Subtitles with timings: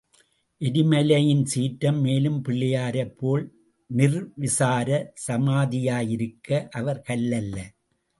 [0.61, 3.43] எரிமலையின் சீற்றம் மேலும் பிள்ளையாரைப் போல்
[3.89, 4.89] நிர்விசார
[5.27, 7.57] சமாதியிலிருக்க அவர் கல் அல்ல.